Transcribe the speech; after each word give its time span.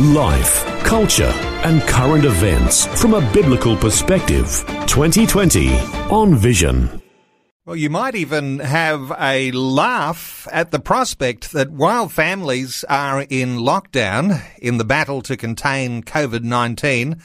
Life, 0.00 0.64
culture, 0.84 1.34
and 1.64 1.82
current 1.82 2.24
events 2.24 2.86
from 3.00 3.14
a 3.14 3.32
biblical 3.32 3.76
perspective. 3.76 4.64
2020 4.86 5.76
on 6.08 6.36
Vision. 6.36 7.02
Well, 7.66 7.74
you 7.74 7.90
might 7.90 8.14
even 8.14 8.60
have 8.60 9.12
a 9.18 9.50
laugh 9.50 10.46
at 10.52 10.70
the 10.70 10.78
prospect 10.78 11.50
that 11.50 11.72
while 11.72 12.08
families 12.08 12.84
are 12.88 13.22
in 13.22 13.58
lockdown 13.58 14.40
in 14.60 14.78
the 14.78 14.84
battle 14.84 15.20
to 15.22 15.36
contain 15.36 16.04
COVID 16.04 16.44
19, 16.44 17.20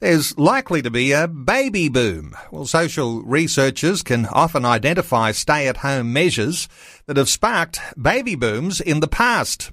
there's 0.00 0.36
likely 0.36 0.82
to 0.82 0.90
be 0.90 1.12
a 1.12 1.28
baby 1.28 1.88
boom. 1.88 2.36
Well, 2.50 2.66
social 2.66 3.22
researchers 3.22 4.02
can 4.02 4.26
often 4.26 4.66
identify 4.66 5.32
stay 5.32 5.66
at 5.66 5.78
home 5.78 6.12
measures 6.12 6.68
that 7.06 7.16
have 7.16 7.30
sparked 7.30 7.80
baby 7.98 8.34
booms 8.34 8.82
in 8.82 9.00
the 9.00 9.08
past. 9.08 9.72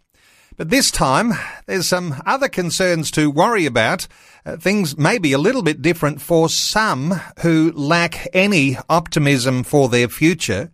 But 0.58 0.70
this 0.70 0.90
time, 0.90 1.34
there's 1.66 1.88
some 1.88 2.22
other 2.26 2.48
concerns 2.48 3.12
to 3.12 3.30
worry 3.30 3.66
about. 3.66 4.08
Uh, 4.46 4.55
things 4.55 4.98
may 4.98 5.18
be 5.18 5.34
a 5.34 5.38
little 5.38 5.63
bit 5.63 5.82
different 5.82 6.22
for 6.22 6.48
some 6.48 7.20
who 7.41 7.73
lack 7.76 8.27
any 8.34 8.77
optimism 8.90 9.63
for 9.63 9.90
their 9.90 10.08
future. 10.08 10.72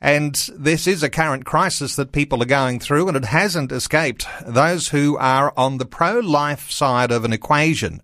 And 0.00 0.34
this 0.56 0.86
is 0.86 1.02
a 1.02 1.10
current 1.10 1.44
crisis 1.44 1.94
that 1.96 2.12
people 2.12 2.42
are 2.42 2.46
going 2.46 2.80
through, 2.80 3.06
and 3.06 3.16
it 3.16 3.26
hasn't 3.26 3.70
escaped 3.70 4.26
those 4.46 4.88
who 4.88 5.18
are 5.18 5.52
on 5.58 5.76
the 5.76 5.84
pro-life 5.84 6.70
side 6.70 7.12
of 7.12 7.24
an 7.24 7.32
equation 7.32 8.02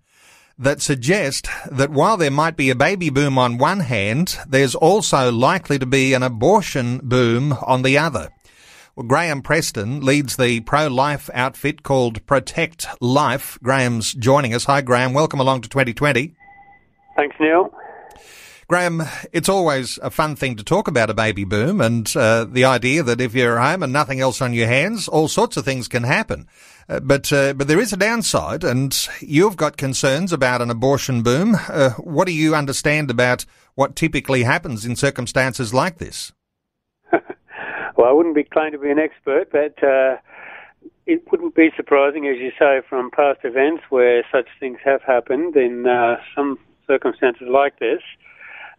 that 0.59 0.83
suggest 0.83 1.49
that 1.71 1.91
while 1.91 2.17
there 2.17 2.31
might 2.31 2.57
be 2.57 2.69
a 2.69 2.75
baby 2.75 3.09
boom 3.11 3.39
on 3.39 3.59
one 3.59 3.81
hand, 3.81 4.39
there's 4.47 4.75
also 4.75 5.33
likely 5.33 5.79
to 5.79 5.87
be 5.87 6.13
an 6.13 6.23
abortion 6.23 7.01
boom 7.03 7.53
on 7.63 7.83
the 7.83 7.97
other. 7.97 8.29
Well, 8.99 9.07
Graham 9.07 9.43
Preston 9.43 10.01
leads 10.01 10.37
the 10.37 10.59
pro-life 10.59 11.31
outfit 11.33 11.85
called 11.85 12.27
Protect 12.27 12.89
Life. 13.01 13.57
Graham's 13.63 14.13
joining 14.13 14.53
us. 14.53 14.65
Hi, 14.65 14.81
Graham. 14.81 15.15
Welcome 15.15 15.39
along 15.39 15.61
to 15.61 15.69
2020. 15.69 16.35
Thanks, 17.15 17.37
Neil. 17.39 17.73
Graham, 18.67 19.05
it's 19.33 19.49
always 19.49 20.01
a 20.03 20.11
fun 20.11 20.35
thing 20.35 20.57
to 20.57 20.65
talk 20.65 20.89
about 20.89 21.11
a 21.11 21.15
baby 21.15 21.45
boom 21.45 21.81
and 21.81 22.13
uh, 22.17 22.45
the 22.45 22.65
idea 22.65 23.05
that 23.05 23.21
if 23.21 23.37
you're 23.37 23.61
home 23.61 23.85
and 23.85 23.93
nothing 23.93 24.19
else 24.19 24.43
on 24.43 24.53
your 24.53 24.67
hands, 24.67 25.07
all 25.07 25.29
sorts 25.29 25.57
of 25.57 25.65
things 25.65 25.87
can 25.87 26.03
happen. 26.03 26.49
Uh, 26.89 26.99
but 26.99 27.33
uh, 27.33 27.53
but 27.53 27.69
there 27.69 27.79
is 27.79 27.93
a 27.93 27.97
downside, 27.97 28.65
and 28.65 29.09
you've 29.21 29.57
got 29.57 29.77
concerns 29.77 30.33
about 30.33 30.61
an 30.61 30.71
abortion 30.71 31.23
boom. 31.23 31.57
Uh, 31.69 31.91
what 31.91 32.27
do 32.27 32.33
you 32.33 32.57
understand 32.57 33.13
about 33.13 33.45
what 33.77 33.95
typically 33.95 34.43
happens 34.43 34.85
in 34.85 34.97
circumstances 34.97 35.73
like 35.73 35.99
this? 35.99 36.33
Well, 37.99 38.07
I 38.07 38.13
wouldn't 38.13 38.37
be 38.37 38.45
claimed 38.45 38.73
to 38.75 38.79
be 38.79 38.93
an 38.93 39.01
expert, 39.01 39.51
but 39.51 39.83
uh, 39.83 40.19
it 41.05 41.21
wouldn't 41.33 41.57
be 41.57 41.71
surprising, 41.77 42.29
as 42.29 42.39
you 42.39 42.53
say, 42.57 42.81
from 42.89 43.11
past 43.11 43.41
events 43.43 43.83
where 43.91 44.23
such 44.31 44.47
things 44.61 44.79
have 44.85 45.03
happened 45.03 45.57
in 45.57 45.85
uh, 45.89 46.19
some 46.33 46.61
circumstances 46.87 47.49
like 47.51 47.81
this. 47.81 48.01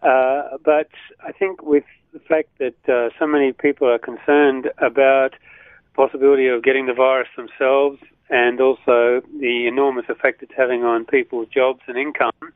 Uh, 0.01 0.55
but 0.63 0.87
I 1.21 1.33
think 1.33 1.61
with 1.61 1.83
the 2.13 2.19
fact 2.19 2.47
that 2.59 2.77
uh, 2.87 3.09
so 3.19 3.27
many 3.27 3.51
people 3.51 3.89
are 3.89 3.99
concerned 3.99 4.69
about 4.77 5.31
the 5.31 5.95
possibility 5.95 6.47
of 6.47 6.63
getting 6.63 6.85
the 6.85 6.93
virus 6.93 7.27
themselves 7.35 7.99
and 8.29 8.61
also 8.61 9.21
the 9.41 9.67
enormous 9.67 10.05
effect 10.07 10.41
it's 10.43 10.53
having 10.55 10.85
on 10.85 11.03
people's 11.03 11.49
jobs 11.49 11.81
and 11.87 11.97
income, 11.97 12.53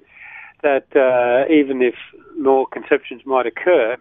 that 0.61 0.87
uh, 0.95 1.43
even 1.51 1.81
if 1.81 1.95
more 2.39 2.65
conceptions 2.67 3.23
might 3.25 3.45
occur, 3.45 3.97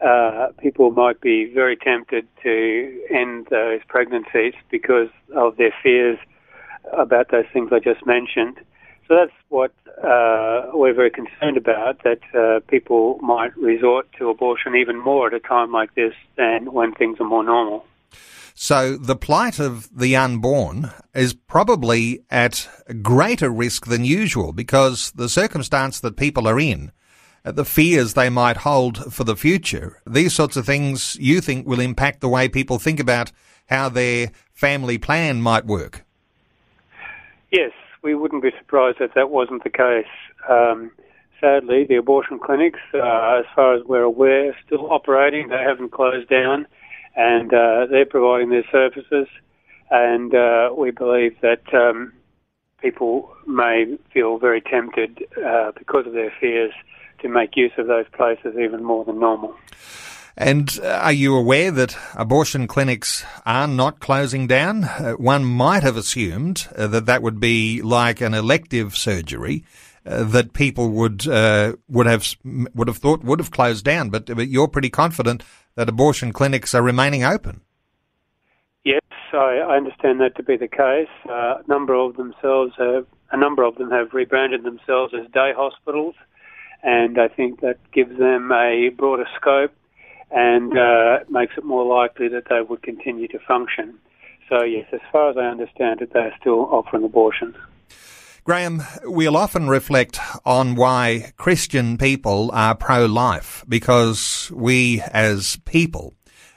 uh, 0.00 0.48
people 0.58 0.90
might 0.90 1.20
be 1.20 1.50
very 1.52 1.76
tempted 1.76 2.26
to 2.42 3.06
end 3.10 3.46
those 3.50 3.80
pregnancies 3.88 4.54
because 4.70 5.08
of 5.34 5.56
their 5.56 5.74
fears 5.82 6.18
about 6.92 7.30
those 7.30 7.46
things 7.52 7.70
I 7.72 7.78
just 7.78 8.04
mentioned. 8.06 8.58
So 9.08 9.14
that's 9.14 9.32
what 9.48 9.72
uh, 10.02 10.66
we're 10.74 10.94
very 10.94 11.10
concerned 11.10 11.56
about, 11.56 12.02
that 12.02 12.20
uh, 12.34 12.60
people 12.68 13.18
might 13.18 13.56
resort 13.56 14.08
to 14.18 14.28
abortion 14.28 14.74
even 14.74 15.02
more 15.02 15.28
at 15.28 15.34
a 15.34 15.40
time 15.40 15.72
like 15.72 15.94
this 15.94 16.12
than 16.36 16.72
when 16.72 16.92
things 16.92 17.20
are 17.20 17.26
more 17.26 17.44
normal. 17.44 17.84
So 18.54 18.96
the 18.96 19.16
plight 19.16 19.58
of 19.60 19.88
the 19.96 20.16
unborn 20.16 20.90
is 21.14 21.34
probably 21.34 22.24
at 22.30 22.68
greater 23.02 23.50
risk 23.50 23.86
than 23.86 24.04
usual 24.04 24.52
because 24.52 25.12
the 25.12 25.28
circumstance 25.28 26.00
that 26.00 26.16
people 26.16 26.48
are 26.48 26.58
in 26.58 26.90
the 27.52 27.64
fears 27.64 28.14
they 28.14 28.28
might 28.28 28.58
hold 28.58 29.12
for 29.12 29.24
the 29.24 29.36
future. 29.36 30.00
These 30.06 30.34
sorts 30.34 30.56
of 30.56 30.66
things 30.66 31.16
you 31.20 31.40
think 31.40 31.66
will 31.66 31.80
impact 31.80 32.20
the 32.20 32.28
way 32.28 32.48
people 32.48 32.78
think 32.78 33.00
about 33.00 33.32
how 33.68 33.88
their 33.88 34.30
family 34.52 34.98
plan 34.98 35.42
might 35.42 35.66
work. 35.66 36.04
Yes, 37.50 37.72
we 38.02 38.14
wouldn't 38.14 38.42
be 38.42 38.50
surprised 38.58 39.00
if 39.00 39.14
that 39.14 39.30
wasn't 39.30 39.64
the 39.64 39.70
case. 39.70 40.06
Um, 40.48 40.90
sadly, 41.40 41.84
the 41.84 41.96
abortion 41.96 42.38
clinics, 42.38 42.80
uh, 42.94 43.38
as 43.38 43.44
far 43.54 43.74
as 43.74 43.82
we're 43.84 44.02
aware, 44.02 44.50
are 44.50 44.56
still 44.64 44.90
operating. 44.92 45.48
They 45.48 45.62
haven't 45.62 45.92
closed 45.92 46.28
down, 46.28 46.66
and 47.14 47.52
uh, 47.52 47.86
they're 47.90 48.06
providing 48.06 48.50
their 48.50 48.64
services. 48.70 49.28
And 49.90 50.34
uh, 50.34 50.70
we 50.76 50.90
believe 50.90 51.36
that 51.42 51.62
um, 51.72 52.12
people 52.80 53.34
may 53.46 53.96
feel 54.12 54.38
very 54.38 54.60
tempted 54.60 55.24
uh, 55.44 55.72
because 55.78 56.06
of 56.06 56.12
their 56.12 56.32
fears 56.40 56.72
to 57.20 57.28
make 57.28 57.56
use 57.56 57.72
of 57.78 57.86
those 57.86 58.06
places 58.12 58.54
even 58.58 58.84
more 58.84 59.04
than 59.04 59.18
normal. 59.18 59.54
And 60.36 60.78
uh, 60.82 60.88
are 61.02 61.12
you 61.12 61.34
aware 61.34 61.70
that 61.70 61.96
abortion 62.14 62.66
clinics 62.66 63.24
are 63.46 63.66
not 63.66 64.00
closing 64.00 64.46
down? 64.46 64.84
Uh, 64.84 65.12
one 65.12 65.46
might 65.46 65.82
have 65.82 65.96
assumed 65.96 66.68
uh, 66.76 66.86
that 66.88 67.06
that 67.06 67.22
would 67.22 67.40
be 67.40 67.80
like 67.80 68.20
an 68.20 68.34
elective 68.34 68.94
surgery 68.96 69.64
uh, 70.04 70.24
that 70.24 70.52
people 70.52 70.90
would 70.90 71.26
uh, 71.26 71.74
would 71.88 72.06
have 72.06 72.26
would 72.44 72.88
have 72.88 72.98
thought 72.98 73.24
would 73.24 73.38
have 73.38 73.50
closed 73.50 73.84
down. 73.84 74.10
But, 74.10 74.26
but 74.26 74.48
you're 74.48 74.68
pretty 74.68 74.90
confident 74.90 75.42
that 75.74 75.88
abortion 75.88 76.32
clinics 76.32 76.74
are 76.74 76.82
remaining 76.82 77.24
open. 77.24 77.62
Yes, 78.86 79.02
I, 79.32 79.58
I 79.58 79.76
understand 79.76 80.20
that 80.20 80.36
to 80.36 80.44
be 80.44 80.56
the 80.56 80.68
case. 80.68 81.08
Uh, 81.28 81.56
a 81.58 81.64
number 81.66 81.92
of 81.92 82.16
themselves 82.16 82.72
have 82.78 83.04
a 83.32 83.36
number 83.36 83.64
of 83.64 83.74
them 83.74 83.90
have 83.90 84.14
rebranded 84.14 84.62
themselves 84.62 85.12
as 85.12 85.28
day 85.32 85.50
hospitals 85.56 86.14
and 86.84 87.18
I 87.18 87.26
think 87.26 87.62
that 87.62 87.78
gives 87.90 88.16
them 88.16 88.52
a 88.52 88.90
broader 88.90 89.26
scope 89.34 89.72
and 90.30 90.78
uh, 90.78 91.18
makes 91.28 91.54
it 91.58 91.64
more 91.64 91.84
likely 91.84 92.28
that 92.28 92.44
they 92.48 92.60
would 92.60 92.84
continue 92.84 93.26
to 93.26 93.40
function. 93.40 93.98
So, 94.48 94.62
yes, 94.62 94.86
as 94.92 95.00
far 95.10 95.30
as 95.30 95.36
I 95.36 95.46
understand 95.46 96.00
it, 96.00 96.12
they 96.12 96.20
are 96.20 96.34
still 96.40 96.66
offering 96.66 97.02
abortions. 97.02 97.56
Graham, 98.44 98.82
we'll 99.02 99.36
often 99.36 99.68
reflect 99.68 100.20
on 100.44 100.76
why 100.76 101.32
Christian 101.36 101.98
people 101.98 102.52
are 102.52 102.76
pro 102.76 103.06
life 103.06 103.64
because 103.68 104.52
we 104.54 105.00
as 105.12 105.58
people, 105.64 106.14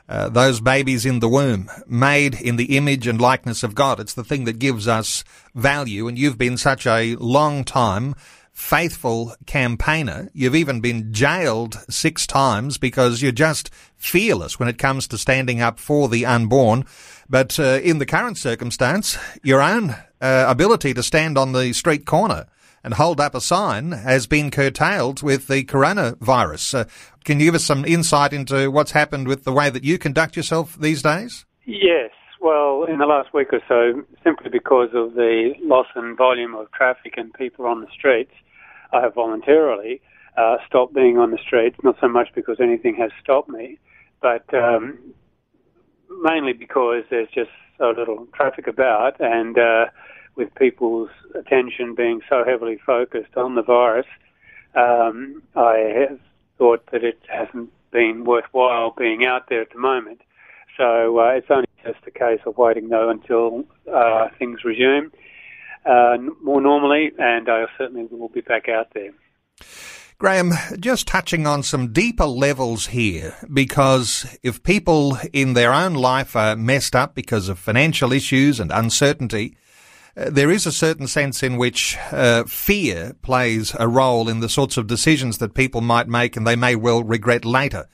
uh, 0.09 0.27
those 0.27 0.59
babies 0.59 1.05
in 1.05 1.19
the 1.19 1.29
womb, 1.29 1.69
made 1.87 2.33
in 2.41 2.55
the 2.55 2.75
image 2.75 3.05
and 3.05 3.21
likeness 3.21 3.61
of 3.61 3.75
God, 3.75 3.99
it's 3.99 4.15
the 4.15 4.23
thing 4.23 4.45
that 4.45 4.57
gives 4.57 4.87
us 4.87 5.23
value. 5.53 6.07
And 6.07 6.17
you've 6.17 6.37
been 6.37 6.57
such 6.57 6.87
a 6.87 7.15
long 7.17 7.63
time 7.63 8.15
faithful 8.51 9.33
campaigner. 9.45 10.29
You've 10.33 10.55
even 10.55 10.81
been 10.81 11.13
jailed 11.13 11.79
six 11.89 12.27
times 12.27 12.77
because 12.77 13.21
you're 13.21 13.31
just 13.31 13.69
fearless 13.95 14.59
when 14.59 14.67
it 14.67 14.77
comes 14.77 15.07
to 15.07 15.17
standing 15.17 15.61
up 15.61 15.79
for 15.79 16.09
the 16.09 16.25
unborn. 16.25 16.85
But 17.29 17.57
uh, 17.57 17.79
in 17.81 17.99
the 17.99 18.05
current 18.05 18.37
circumstance, 18.37 19.17
your 19.43 19.61
own 19.61 19.91
uh, 20.19 20.45
ability 20.47 20.93
to 20.95 21.03
stand 21.03 21.37
on 21.37 21.53
the 21.53 21.71
street 21.71 22.05
corner 22.05 22.47
and 22.83 22.93
hold 22.95 23.19
up 23.19 23.35
a 23.35 23.41
sign 23.41 23.91
has 23.91 24.27
been 24.27 24.51
curtailed 24.51 25.21
with 25.21 25.47
the 25.47 25.63
coronavirus. 25.63 26.79
Uh, 26.79 26.85
can 27.25 27.39
you 27.39 27.47
give 27.47 27.55
us 27.55 27.65
some 27.65 27.85
insight 27.85 28.33
into 28.33 28.71
what's 28.71 28.91
happened 28.91 29.27
with 29.27 29.43
the 29.43 29.53
way 29.53 29.69
that 29.69 29.83
you 29.83 29.97
conduct 29.97 30.35
yourself 30.35 30.77
these 30.79 31.01
days? 31.01 31.45
Yes. 31.65 32.11
Well, 32.41 32.85
in 32.85 32.99
the 32.99 33.05
last 33.05 33.33
week 33.33 33.49
or 33.51 33.61
so, 33.67 34.03
simply 34.23 34.49
because 34.49 34.89
of 34.93 35.13
the 35.13 35.53
loss 35.61 35.87
in 35.95 36.15
volume 36.15 36.55
of 36.55 36.71
traffic 36.71 37.15
and 37.17 37.33
people 37.33 37.65
on 37.65 37.81
the 37.81 37.87
streets, 37.93 38.31
I 38.93 39.01
have 39.01 39.13
voluntarily 39.13 40.01
uh, 40.37 40.57
stopped 40.65 40.93
being 40.93 41.17
on 41.17 41.31
the 41.31 41.37
streets, 41.37 41.77
not 41.83 41.97
so 41.99 42.07
much 42.07 42.29
because 42.33 42.57
anything 42.61 42.95
has 42.95 43.11
stopped 43.21 43.49
me, 43.49 43.77
but 44.21 44.45
um, 44.53 44.97
mainly 46.23 46.53
because 46.53 47.03
there's 47.09 47.29
just 47.33 47.51
so 47.77 47.93
little 47.97 48.27
traffic 48.33 48.67
about, 48.67 49.19
and 49.19 49.57
uh, 49.57 49.85
with 50.39 50.55
people's 50.55 51.09
attention 51.35 51.93
being 51.93 52.21
so 52.27 52.43
heavily 52.43 52.79
focused 52.83 53.35
on 53.37 53.53
the 53.53 53.61
virus, 53.61 54.07
um, 54.73 55.43
I 55.55 56.07
have 56.09 56.19
thought 56.57 56.83
that 56.91 57.03
it 57.03 57.19
hasn't 57.27 57.71
been 57.91 58.23
worthwhile 58.23 58.95
being 58.97 59.25
out 59.25 59.49
there 59.49 59.61
at 59.61 59.71
the 59.71 59.79
moment. 59.79 60.21
So 60.77 61.19
uh, 61.19 61.31
it's 61.31 61.51
only 61.51 61.67
just 61.85 61.99
a 62.07 62.11
case 62.11 62.39
of 62.45 62.57
waiting 62.57 62.89
though 62.89 63.09
until 63.09 63.65
uh, 63.93 64.29
things 64.39 64.63
resume 64.63 65.11
uh, 65.85 66.17
more 66.41 66.61
normally, 66.61 67.11
and 67.17 67.49
I 67.49 67.65
certainly 67.77 68.05
will 68.05 68.29
be 68.29 68.41
back 68.41 68.69
out 68.69 68.87
there. 68.93 69.11
Graham, 70.17 70.51
just 70.79 71.07
touching 71.07 71.47
on 71.47 71.63
some 71.63 71.93
deeper 71.93 72.25
levels 72.25 72.87
here, 72.87 73.35
because 73.53 74.37
if 74.43 74.63
people 74.63 75.17
in 75.31 75.53
their 75.53 75.73
own 75.73 75.93
life 75.93 76.35
are 76.35 76.57
messed 76.57 76.95
up 76.95 77.15
because 77.15 77.47
of 77.47 77.57
financial 77.57 78.11
issues 78.11 78.59
and 78.59 78.69
uncertainty, 78.69 79.55
there 80.27 80.51
is 80.51 80.65
a 80.65 80.71
certain 80.71 81.07
sense 81.07 81.41
in 81.43 81.57
which 81.57 81.97
uh, 82.11 82.43
fear 82.43 83.15
plays 83.21 83.75
a 83.79 83.87
role 83.87 84.27
in 84.27 84.39
the 84.39 84.49
sorts 84.49 84.77
of 84.77 84.87
decisions 84.87 85.37
that 85.37 85.53
people 85.53 85.81
might 85.81 86.07
make 86.07 86.35
and 86.35 86.45
they 86.45 86.55
may 86.55 86.75
well 86.75 87.03
regret 87.03 87.45
later. 87.45 87.87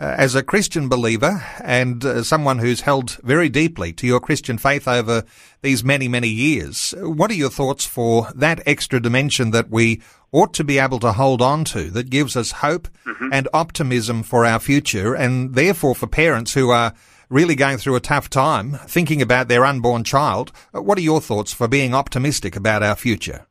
Uh, 0.00 0.14
as 0.16 0.36
a 0.36 0.44
Christian 0.44 0.88
believer 0.88 1.44
and 1.60 2.04
uh, 2.04 2.22
someone 2.22 2.58
who's 2.58 2.82
held 2.82 3.18
very 3.24 3.48
deeply 3.48 3.92
to 3.92 4.06
your 4.06 4.20
Christian 4.20 4.56
faith 4.56 4.86
over 4.86 5.24
these 5.62 5.82
many, 5.82 6.06
many 6.06 6.28
years, 6.28 6.94
what 6.98 7.32
are 7.32 7.34
your 7.34 7.50
thoughts 7.50 7.84
for 7.84 8.28
that 8.32 8.62
extra 8.64 9.00
dimension 9.00 9.50
that 9.50 9.70
we 9.70 10.00
ought 10.30 10.54
to 10.54 10.62
be 10.62 10.78
able 10.78 11.00
to 11.00 11.12
hold 11.12 11.42
on 11.42 11.64
to 11.64 11.90
that 11.90 12.10
gives 12.10 12.36
us 12.36 12.52
hope 12.52 12.86
mm-hmm. 13.04 13.32
and 13.32 13.48
optimism 13.52 14.22
for 14.22 14.44
our 14.44 14.60
future 14.60 15.14
and 15.14 15.54
therefore 15.54 15.96
for 15.96 16.06
parents 16.06 16.54
who 16.54 16.70
are 16.70 16.94
really 17.28 17.54
going 17.54 17.78
through 17.78 17.96
a 17.96 18.00
tough 18.00 18.30
time 18.30 18.74
thinking 18.86 19.20
about 19.22 19.48
their 19.48 19.64
unborn 19.64 20.04
child, 20.04 20.52
uh, 20.74 20.82
what 20.82 20.98
are 20.98 21.02
your 21.02 21.20
thoughts 21.20 21.52
for 21.52 21.68
being 21.68 21.94
optimistic 21.94 22.56
about 22.56 22.82
our 22.82 22.96
future? 22.96 23.46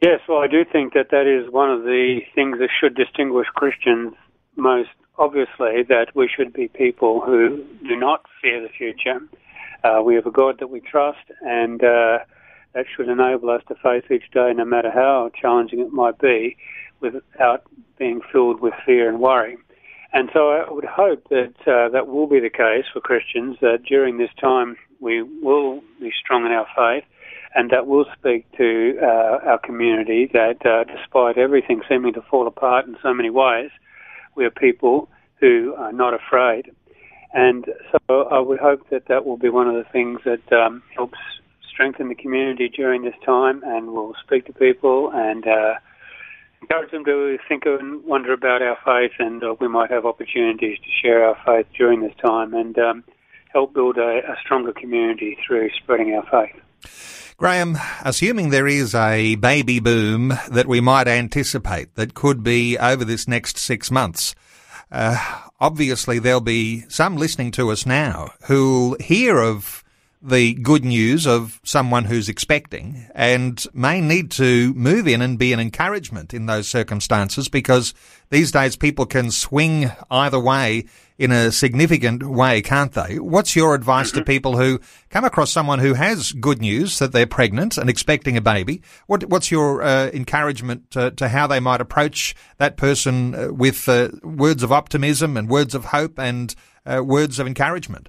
Yes, 0.00 0.20
well, 0.28 0.38
I 0.38 0.48
do 0.48 0.64
think 0.64 0.92
that 0.94 1.10
that 1.10 1.26
is 1.26 1.50
one 1.50 1.70
of 1.70 1.82
the 1.84 2.20
things 2.34 2.58
that 2.58 2.68
should 2.78 2.94
distinguish 2.94 3.46
Christians 3.48 4.14
most 4.56 4.90
obviously 5.18 5.82
that 5.88 6.06
we 6.14 6.28
should 6.28 6.52
be 6.52 6.68
people 6.68 7.20
who 7.20 7.64
do 7.86 7.96
not 7.96 8.24
fear 8.40 8.60
the 8.60 8.68
future. 8.68 9.20
Uh, 9.82 10.02
we 10.02 10.14
have 10.14 10.26
a 10.26 10.30
God 10.30 10.58
that 10.60 10.68
we 10.68 10.80
trust, 10.80 11.30
and 11.42 11.82
uh, 11.82 12.18
that 12.72 12.86
should 12.94 13.08
enable 13.08 13.50
us 13.50 13.62
to 13.68 13.74
face 13.76 14.04
each 14.10 14.30
day, 14.32 14.52
no 14.54 14.64
matter 14.64 14.90
how 14.90 15.30
challenging 15.40 15.80
it 15.80 15.92
might 15.92 16.18
be, 16.18 16.56
without 17.00 17.64
being 17.98 18.20
filled 18.32 18.60
with 18.60 18.74
fear 18.84 19.08
and 19.08 19.20
worry. 19.20 19.56
And 20.14 20.30
so 20.32 20.50
I 20.50 20.72
would 20.72 20.84
hope 20.84 21.28
that 21.30 21.54
uh, 21.66 21.88
that 21.88 22.06
will 22.06 22.28
be 22.28 22.38
the 22.38 22.48
case 22.48 22.84
for 22.92 23.00
Christians, 23.00 23.56
that 23.60 23.82
during 23.82 24.16
this 24.16 24.30
time 24.40 24.76
we 25.00 25.22
will 25.22 25.82
be 26.00 26.12
strong 26.18 26.46
in 26.46 26.52
our 26.52 26.68
faith, 26.76 27.04
and 27.56 27.70
that 27.70 27.88
will 27.88 28.06
speak 28.16 28.46
to 28.56 28.96
uh, 29.02 29.50
our 29.50 29.58
community 29.58 30.30
that 30.32 30.64
uh, 30.64 30.84
despite 30.84 31.36
everything 31.36 31.82
seeming 31.88 32.14
to 32.14 32.22
fall 32.22 32.46
apart 32.46 32.86
in 32.86 32.96
so 33.02 33.12
many 33.12 33.28
ways, 33.28 33.70
we're 34.36 34.52
people 34.52 35.08
who 35.40 35.74
are 35.76 35.92
not 35.92 36.14
afraid. 36.14 36.70
And 37.32 37.66
so 37.90 38.28
I 38.28 38.38
would 38.38 38.60
hope 38.60 38.88
that 38.90 39.06
that 39.08 39.26
will 39.26 39.36
be 39.36 39.48
one 39.48 39.66
of 39.66 39.74
the 39.74 39.90
things 39.90 40.20
that 40.24 40.52
um, 40.52 40.80
helps 40.94 41.18
strengthen 41.68 42.08
the 42.08 42.14
community 42.14 42.68
during 42.68 43.02
this 43.02 43.16
time 43.26 43.64
and 43.66 43.88
will 43.88 44.14
speak 44.24 44.46
to 44.46 44.52
people 44.52 45.10
and 45.12 45.44
uh, 45.44 45.74
encourage 46.64 46.90
them 46.90 47.04
to 47.04 47.38
think 47.48 47.64
and 47.66 48.02
wonder 48.04 48.32
about 48.32 48.62
our 48.62 48.78
faith. 48.84 49.12
And 49.18 49.42
uh, 49.42 49.54
we 49.60 49.68
might 49.68 49.90
have 49.90 50.06
opportunities 50.06 50.78
to 50.78 50.90
share 51.02 51.24
our 51.24 51.36
faith 51.44 51.66
during 51.76 52.00
this 52.00 52.14
time 52.22 52.54
and 52.54 52.76
um, 52.78 53.04
help 53.52 53.74
build 53.74 53.98
a, 53.98 54.20
a 54.26 54.36
stronger 54.42 54.72
community 54.72 55.36
through 55.46 55.70
spreading 55.82 56.14
our 56.14 56.24
faith. 56.30 56.60
Graham, 57.36 57.76
assuming 58.04 58.50
there 58.50 58.66
is 58.66 58.94
a 58.94 59.34
baby 59.34 59.80
boom 59.80 60.32
that 60.50 60.66
we 60.66 60.80
might 60.80 61.08
anticipate 61.08 61.94
that 61.96 62.14
could 62.14 62.42
be 62.42 62.78
over 62.78 63.04
this 63.04 63.26
next 63.28 63.58
six 63.58 63.90
months, 63.90 64.34
uh, 64.90 65.40
obviously 65.60 66.18
there'll 66.18 66.40
be 66.40 66.84
some 66.88 67.16
listening 67.16 67.50
to 67.50 67.70
us 67.70 67.84
now 67.84 68.30
who'll 68.46 68.96
hear 69.00 69.38
of 69.38 69.83
the 70.24 70.54
good 70.54 70.84
news 70.84 71.26
of 71.26 71.60
someone 71.64 72.06
who's 72.06 72.30
expecting 72.30 73.06
and 73.14 73.66
may 73.74 74.00
need 74.00 74.30
to 74.30 74.72
move 74.72 75.06
in 75.06 75.20
and 75.20 75.38
be 75.38 75.52
an 75.52 75.60
encouragement 75.60 76.32
in 76.32 76.46
those 76.46 76.66
circumstances 76.66 77.48
because 77.50 77.92
these 78.30 78.50
days 78.50 78.74
people 78.74 79.04
can 79.04 79.30
swing 79.30 79.92
either 80.10 80.40
way 80.40 80.86
in 81.18 81.30
a 81.30 81.52
significant 81.52 82.22
way, 82.22 82.62
can't 82.62 82.92
they? 82.92 83.18
What's 83.18 83.54
your 83.54 83.74
advice 83.74 84.10
to 84.12 84.20
mm-hmm. 84.20 84.24
people 84.24 84.56
who 84.56 84.80
come 85.10 85.24
across 85.24 85.52
someone 85.52 85.78
who 85.78 85.92
has 85.92 86.32
good 86.32 86.60
news 86.60 86.98
that 86.98 87.12
they're 87.12 87.26
pregnant 87.26 87.76
and 87.76 87.90
expecting 87.90 88.36
a 88.36 88.40
baby? 88.40 88.82
What, 89.06 89.24
what's 89.28 89.50
your 89.50 89.82
uh, 89.82 90.10
encouragement 90.12 90.90
to, 90.92 91.10
to, 91.12 91.28
how 91.28 91.46
they 91.46 91.60
might 91.60 91.82
approach 91.82 92.34
that 92.56 92.78
person 92.78 93.34
uh, 93.34 93.52
with 93.52 93.88
uh, 93.88 94.08
words 94.22 94.62
of 94.62 94.72
optimism 94.72 95.36
and 95.36 95.50
words 95.50 95.74
of 95.74 95.86
hope 95.86 96.18
and 96.18 96.54
uh, 96.86 97.04
words 97.04 97.38
of 97.38 97.46
encouragement? 97.46 98.08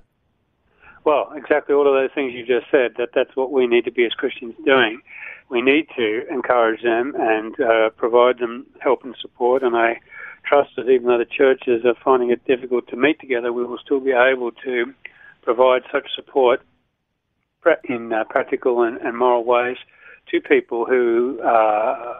Well, 1.05 1.31
exactly 1.35 1.75
all 1.75 1.87
of 1.87 1.93
those 1.93 2.09
things 2.15 2.33
you 2.33 2.45
just 2.45 2.69
said. 2.71 2.95
That 2.97 3.09
that's 3.13 3.35
what 3.35 3.51
we 3.51 3.67
need 3.67 3.85
to 3.85 3.91
be 3.91 4.05
as 4.05 4.13
Christians 4.13 4.55
doing. 4.65 5.01
We 5.49 5.61
need 5.61 5.87
to 5.95 6.27
encourage 6.29 6.81
them 6.81 7.13
and 7.15 7.53
uh, 7.59 7.89
provide 7.91 8.39
them 8.39 8.65
help 8.81 9.03
and 9.03 9.15
support. 9.21 9.61
And 9.61 9.77
I 9.77 10.01
trust 10.43 10.71
that 10.75 10.89
even 10.89 11.05
though 11.05 11.19
the 11.19 11.25
churches 11.25 11.85
are 11.85 11.93
finding 12.03 12.31
it 12.31 12.43
difficult 12.45 12.87
to 12.87 12.95
meet 12.95 13.19
together, 13.19 13.53
we 13.53 13.63
will 13.63 13.77
still 13.77 13.99
be 13.99 14.11
able 14.11 14.51
to 14.63 14.93
provide 15.43 15.83
such 15.91 16.07
support 16.15 16.61
in 17.83 18.11
uh, 18.11 18.23
practical 18.29 18.81
and, 18.81 18.97
and, 18.97 19.17
moral 19.17 19.43
ways 19.43 19.77
to 20.29 20.39
people 20.39 20.85
who 20.85 21.39
uh, 21.41 22.13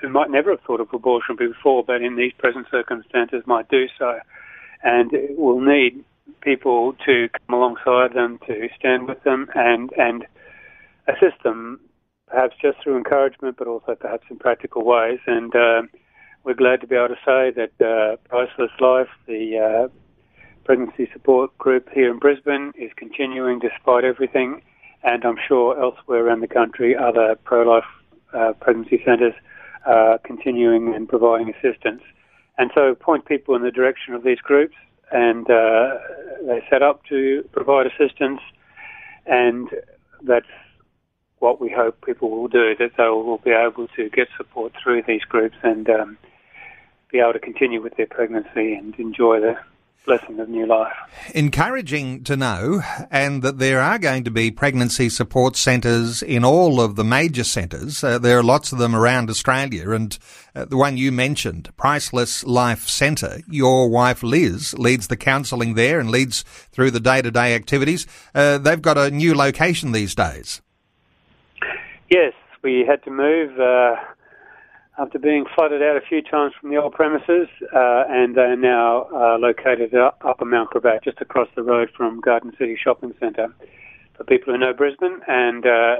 who 0.00 0.10
might 0.10 0.30
never 0.30 0.50
have 0.50 0.60
thought 0.60 0.80
of 0.80 0.92
abortion 0.92 1.36
before, 1.36 1.82
but 1.82 2.02
in 2.02 2.16
these 2.16 2.32
present 2.38 2.66
circumstances 2.70 3.42
might 3.46 3.68
do 3.68 3.86
so, 3.98 4.18
and 4.82 5.10
will 5.36 5.60
need 5.60 6.04
people 6.40 6.94
to 7.06 7.28
come 7.28 7.54
alongside 7.54 8.14
them, 8.14 8.38
to 8.46 8.68
stand 8.78 9.08
with 9.08 9.22
them, 9.22 9.48
and 9.54 9.90
and 9.96 10.26
assist 11.08 11.42
them, 11.42 11.80
perhaps 12.28 12.54
just 12.62 12.78
through 12.82 12.96
encouragement, 12.96 13.56
but 13.56 13.66
also 13.66 13.94
perhaps 13.94 14.24
in 14.30 14.38
practical 14.38 14.84
ways. 14.84 15.18
And 15.26 15.54
uh, 15.54 15.82
we're 16.44 16.54
glad 16.54 16.80
to 16.80 16.86
be 16.86 16.96
able 16.96 17.08
to 17.08 17.14
say 17.24 17.50
that 17.50 17.72
uh, 17.84 18.16
Priceless 18.28 18.70
Life, 18.80 19.08
the 19.26 19.58
uh, 19.58 19.88
pregnancy 20.64 21.08
support 21.12 21.56
group 21.58 21.88
here 21.92 22.10
in 22.10 22.18
Brisbane, 22.18 22.72
is 22.78 22.90
continuing 22.96 23.58
despite 23.58 24.04
everything. 24.04 24.62
And 25.02 25.24
I'm 25.24 25.38
sure 25.48 25.80
elsewhere 25.80 26.26
around 26.26 26.40
the 26.40 26.48
country, 26.48 26.94
other 26.96 27.34
pro-life 27.44 27.84
uh, 28.34 28.52
pregnancy 28.60 29.02
centres 29.04 29.34
are 29.86 30.18
continuing 30.18 30.94
and 30.94 31.08
providing 31.08 31.50
assistance. 31.50 32.02
And 32.58 32.70
so 32.74 32.94
point 32.94 33.24
people 33.24 33.54
in 33.56 33.62
the 33.62 33.70
direction 33.70 34.14
of 34.14 34.22
these 34.22 34.38
groups, 34.38 34.74
and 35.10 35.48
uh, 35.50 35.98
they 36.46 36.62
set 36.70 36.82
up 36.82 37.04
to 37.06 37.48
provide 37.52 37.86
assistance, 37.86 38.40
and 39.26 39.68
that's 40.22 40.46
what 41.38 41.60
we 41.60 41.70
hope 41.70 42.04
people 42.04 42.30
will 42.30 42.48
do, 42.48 42.74
that 42.78 42.92
they 42.96 43.08
will 43.08 43.38
be 43.38 43.50
able 43.50 43.88
to 43.96 44.08
get 44.10 44.28
support 44.36 44.72
through 44.82 45.02
these 45.06 45.22
groups 45.22 45.56
and 45.62 45.88
um, 45.88 46.18
be 47.10 47.18
able 47.18 47.32
to 47.32 47.38
continue 47.38 47.82
with 47.82 47.96
their 47.96 48.06
pregnancy 48.06 48.74
and 48.74 48.94
enjoy 48.98 49.40
the 49.40 49.56
blessing 50.04 50.40
of 50.40 50.48
new 50.48 50.66
life. 50.66 50.92
Encouraging 51.34 52.24
to 52.24 52.36
know, 52.36 52.82
and 53.10 53.42
that 53.42 53.58
there 53.58 53.80
are 53.80 53.98
going 53.98 54.24
to 54.24 54.30
be 54.30 54.50
pregnancy 54.50 55.08
support 55.08 55.56
centres 55.56 56.22
in 56.22 56.44
all 56.44 56.80
of 56.80 56.96
the 56.96 57.04
major 57.04 57.44
centres. 57.44 58.02
Uh, 58.02 58.18
there 58.18 58.38
are 58.38 58.42
lots 58.42 58.72
of 58.72 58.78
them 58.78 58.94
around 58.94 59.30
Australia, 59.30 59.90
and 59.90 60.18
uh, 60.54 60.64
the 60.64 60.76
one 60.76 60.96
you 60.96 61.12
mentioned, 61.12 61.70
Priceless 61.76 62.44
Life 62.44 62.88
Centre, 62.88 63.40
your 63.48 63.88
wife 63.88 64.22
Liz 64.22 64.74
leads 64.78 65.08
the 65.08 65.16
counselling 65.16 65.74
there 65.74 66.00
and 66.00 66.10
leads 66.10 66.42
through 66.72 66.90
the 66.90 67.00
day 67.00 67.22
to 67.22 67.30
day 67.30 67.54
activities. 67.54 68.06
Uh, 68.34 68.58
they've 68.58 68.82
got 68.82 68.98
a 68.98 69.10
new 69.10 69.34
location 69.34 69.92
these 69.92 70.14
days. 70.14 70.60
Yes, 72.10 72.32
we 72.62 72.84
had 72.86 73.02
to 73.04 73.10
move 73.10 73.58
uh, 73.60 73.94
after 75.00 75.18
being 75.18 75.46
flooded 75.54 75.82
out 75.82 75.96
a 75.96 76.00
few 76.06 76.20
times 76.20 76.52
from 76.60 76.70
the 76.70 76.76
old 76.76 76.92
premises, 76.92 77.48
uh, 77.74 78.04
and 78.08 78.34
they 78.34 78.42
are 78.42 78.56
now 78.56 79.08
uh, 79.14 79.38
located 79.38 79.94
up 79.94 80.42
in 80.42 80.50
Mount 80.50 80.70
Gravatt, 80.70 81.02
just 81.02 81.20
across 81.22 81.48
the 81.56 81.62
road 81.62 81.88
from 81.96 82.20
Garden 82.20 82.52
City 82.58 82.76
Shopping 82.82 83.14
Centre. 83.18 83.48
For 84.14 84.24
people 84.24 84.52
who 84.52 84.58
know 84.58 84.74
Brisbane, 84.74 85.20
and 85.26 85.64
uh, 85.64 85.96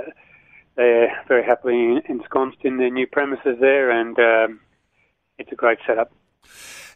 they're 0.77 1.25
very 1.27 1.43
happily 1.43 2.03
ensconced 2.07 2.59
in 2.63 2.77
their 2.77 2.91
new 2.91 3.07
premises 3.07 3.57
there, 3.59 3.91
and 3.91 4.19
um, 4.19 4.61
it's 5.39 5.51
a 5.51 5.57
great 5.57 5.79
setup. 5.87 6.13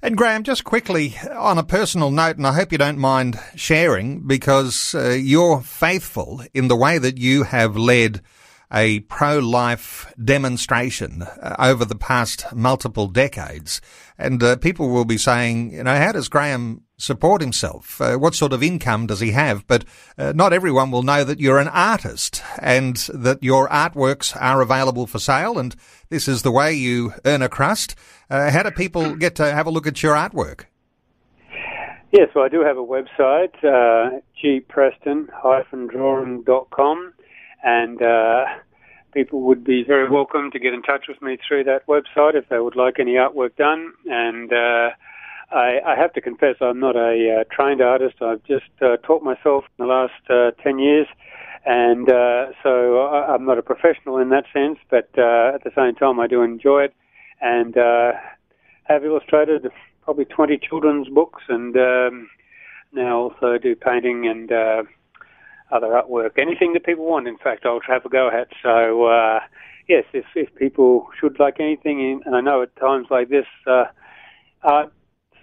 And 0.02 0.18
Graham, 0.18 0.42
just 0.42 0.64
quickly 0.64 1.14
on 1.32 1.56
a 1.56 1.64
personal 1.64 2.10
note, 2.10 2.36
and 2.36 2.46
I 2.46 2.52
hope 2.52 2.72
you 2.72 2.76
don't 2.76 2.98
mind 2.98 3.38
sharing, 3.56 4.26
because 4.26 4.94
uh, 4.94 5.16
you're 5.18 5.62
faithful 5.62 6.42
in 6.52 6.68
the 6.68 6.76
way 6.76 6.98
that 6.98 7.16
you 7.16 7.44
have 7.44 7.78
led 7.78 8.20
a 8.72 9.00
pro-life 9.00 10.12
demonstration 10.22 11.22
uh, 11.22 11.56
over 11.58 11.84
the 11.84 11.94
past 11.94 12.52
multiple 12.54 13.08
decades. 13.08 13.80
And 14.18 14.42
uh, 14.42 14.56
people 14.56 14.90
will 14.90 15.04
be 15.04 15.18
saying, 15.18 15.72
you 15.72 15.84
know, 15.84 15.96
how 15.96 16.12
does 16.12 16.28
Graham 16.28 16.82
support 16.96 17.40
himself? 17.40 18.00
Uh, 18.00 18.16
what 18.16 18.34
sort 18.34 18.52
of 18.52 18.62
income 18.62 19.06
does 19.06 19.20
he 19.20 19.32
have? 19.32 19.66
But 19.66 19.84
uh, 20.16 20.32
not 20.34 20.52
everyone 20.52 20.90
will 20.90 21.02
know 21.02 21.24
that 21.24 21.40
you're 21.40 21.58
an 21.58 21.68
artist 21.68 22.42
and 22.60 22.96
that 23.12 23.42
your 23.42 23.68
artworks 23.68 24.36
are 24.40 24.60
available 24.60 25.06
for 25.06 25.18
sale. 25.18 25.58
And 25.58 25.74
this 26.08 26.28
is 26.28 26.42
the 26.42 26.52
way 26.52 26.74
you 26.74 27.14
earn 27.24 27.42
a 27.42 27.48
crust. 27.48 27.96
Uh, 28.30 28.50
how 28.50 28.62
do 28.62 28.70
people 28.70 29.16
get 29.16 29.34
to 29.36 29.52
have 29.52 29.66
a 29.66 29.70
look 29.70 29.86
at 29.86 30.02
your 30.02 30.14
artwork? 30.14 30.66
Yes, 32.16 32.28
well, 32.32 32.44
I 32.44 32.48
do 32.48 32.60
have 32.60 32.78
a 32.78 32.80
website, 32.80 33.56
uh, 33.64 34.20
gpreston-drawing.com, 34.40 37.13
and 37.64 38.00
uh, 38.00 38.44
people 39.12 39.40
would 39.40 39.64
be 39.64 39.82
very 39.82 40.08
welcome 40.08 40.50
to 40.52 40.58
get 40.58 40.72
in 40.72 40.82
touch 40.82 41.06
with 41.08 41.20
me 41.20 41.38
through 41.46 41.64
that 41.64 41.86
website 41.86 42.34
if 42.34 42.48
they 42.48 42.58
would 42.58 42.76
like 42.76 43.00
any 43.00 43.14
artwork 43.14 43.56
done. 43.56 43.92
And 44.06 44.52
uh, 44.52 44.90
I, 45.50 45.80
I, 45.86 45.96
have 45.96 46.12
to 46.12 46.20
confess, 46.20 46.56
I'm 46.60 46.78
not 46.78 46.94
a 46.94 47.40
uh, 47.40 47.44
trained 47.50 47.80
artist. 47.80 48.16
I've 48.20 48.44
just 48.44 48.70
uh, 48.82 48.98
taught 48.98 49.22
myself 49.22 49.64
in 49.78 49.86
the 49.86 49.92
last 49.92 50.12
uh, 50.30 50.50
10 50.62 50.78
years. 50.78 51.06
And 51.66 52.08
uh, 52.08 52.52
so 52.62 52.98
I, 52.98 53.34
am 53.34 53.46
not 53.46 53.58
a 53.58 53.62
professional 53.62 54.18
in 54.18 54.28
that 54.28 54.44
sense, 54.52 54.78
but 54.90 55.08
at 55.18 55.64
the 55.64 55.72
same 55.74 55.94
time, 55.94 56.20
I 56.20 56.26
do 56.26 56.42
enjoy 56.42 56.84
it 56.84 56.94
and 57.40 57.76
uh 57.76 58.12
have 58.84 59.04
illustrated 59.04 59.66
probably 60.02 60.26
20 60.26 60.58
children's 60.58 61.08
books, 61.08 61.42
and 61.48 61.76
um, 61.76 62.28
now 62.92 63.16
also 63.16 63.58
do 63.58 63.74
painting 63.74 64.26
and 64.26 64.52
uh, 64.52 64.82
other 65.74 65.88
artwork. 65.88 66.38
Anything 66.38 66.72
that 66.74 66.84
people 66.84 67.04
want, 67.04 67.28
in 67.28 67.36
fact, 67.36 67.66
I'll 67.66 67.80
have 67.86 68.06
a 68.06 68.08
go 68.08 68.28
at. 68.28 68.48
So, 68.62 69.04
uh, 69.06 69.40
yes, 69.88 70.04
if, 70.12 70.24
if 70.34 70.54
people 70.54 71.08
should 71.18 71.38
like 71.38 71.60
anything, 71.60 72.22
and 72.24 72.34
I 72.34 72.40
know 72.40 72.62
at 72.62 72.74
times 72.76 73.08
like 73.10 73.28
this, 73.28 73.46
uh, 73.66 73.84
art 74.62 74.92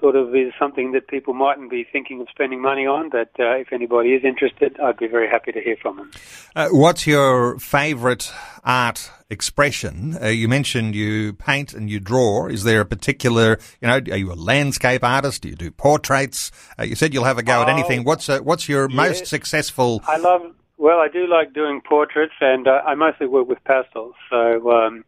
sort 0.01 0.15
of 0.15 0.35
is 0.35 0.51
something 0.59 0.91
that 0.91 1.07
people 1.07 1.33
mightn't 1.33 1.69
be 1.69 1.85
thinking 1.89 2.19
of 2.19 2.27
spending 2.29 2.61
money 2.61 2.85
on, 2.85 3.09
but 3.09 3.29
uh, 3.39 3.55
if 3.55 3.71
anybody 3.71 4.09
is 4.09 4.25
interested, 4.25 4.77
I'd 4.79 4.97
be 4.97 5.07
very 5.07 5.29
happy 5.29 5.51
to 5.51 5.61
hear 5.61 5.77
from 5.81 5.97
them. 5.97 6.11
Uh, 6.55 6.69
what's 6.71 7.05
your 7.07 7.59
favourite 7.59 8.33
art 8.65 9.11
expression? 9.29 10.17
Uh, 10.21 10.27
you 10.27 10.49
mentioned 10.49 10.95
you 10.95 11.33
paint 11.33 11.73
and 11.73 11.89
you 11.89 11.99
draw. 11.99 12.47
Is 12.47 12.63
there 12.63 12.81
a 12.81 12.85
particular, 12.85 13.59
you 13.79 13.87
know, 13.87 14.01
are 14.11 14.17
you 14.17 14.31
a 14.31 14.35
landscape 14.35 15.03
artist? 15.03 15.43
Do 15.43 15.49
you 15.49 15.55
do 15.55 15.71
portraits? 15.71 16.51
Uh, 16.77 16.83
you 16.83 16.95
said 16.95 17.13
you'll 17.13 17.23
have 17.25 17.37
a 17.37 17.43
go 17.43 17.61
at 17.61 17.69
oh, 17.69 17.71
anything. 17.71 18.03
What's 18.03 18.27
uh, 18.27 18.39
what's 18.39 18.67
your 18.67 18.89
yeah, 18.89 18.95
most 18.95 19.27
successful? 19.27 20.01
I 20.07 20.17
love. 20.17 20.41
Well, 20.77 20.97
I 20.97 21.09
do 21.09 21.27
like 21.27 21.53
doing 21.53 21.79
portraits, 21.87 22.33
and 22.41 22.67
uh, 22.67 22.81
I 22.87 22.95
mostly 22.95 23.27
work 23.27 23.47
with 23.47 23.63
pastels. 23.63 24.15
So. 24.29 24.71
Um, 24.71 25.05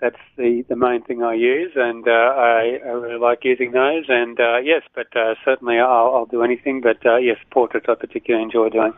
that's 0.00 0.20
the, 0.36 0.64
the 0.68 0.76
main 0.76 1.02
thing 1.02 1.22
I 1.22 1.34
use, 1.34 1.72
and 1.74 2.06
uh, 2.06 2.10
I, 2.10 2.78
I 2.84 2.90
really 2.90 3.18
like 3.18 3.40
using 3.44 3.72
those. 3.72 4.04
And 4.08 4.38
uh, 4.38 4.58
yes, 4.58 4.82
but 4.94 5.14
uh, 5.16 5.34
certainly 5.44 5.78
I'll, 5.78 6.14
I'll 6.14 6.26
do 6.26 6.42
anything. 6.42 6.80
But 6.80 7.04
uh, 7.04 7.16
yes, 7.16 7.36
portraits 7.50 7.86
I 7.88 7.94
particularly 7.94 8.44
enjoy 8.44 8.68
doing. 8.70 8.92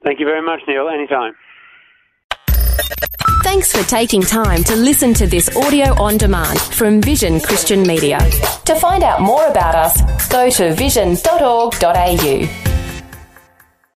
Thank 0.03 0.19
you 0.19 0.25
very 0.25 0.41
much, 0.41 0.61
Neil. 0.67 0.89
Anytime. 0.89 1.33
Thanks 3.43 3.71
for 3.71 3.87
taking 3.89 4.21
time 4.21 4.63
to 4.65 4.75
listen 4.75 5.13
to 5.15 5.27
this 5.27 5.55
audio 5.57 5.99
on 6.01 6.17
demand 6.17 6.59
from 6.59 7.01
Vision 7.01 7.39
Christian 7.39 7.83
Media. 7.83 8.19
To 8.65 8.75
find 8.75 9.03
out 9.03 9.21
more 9.21 9.47
about 9.47 9.75
us, 9.75 10.29
go 10.29 10.49
to 10.49 10.73
vision.org.au. 10.73 12.70